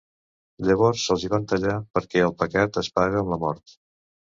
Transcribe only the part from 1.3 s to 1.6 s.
van